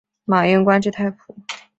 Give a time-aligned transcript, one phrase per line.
[0.25, 1.17] 马英官至太仆。